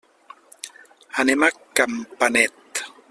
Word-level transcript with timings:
Anem 1.23 1.45
a 1.47 1.49
Campanet. 1.81 2.85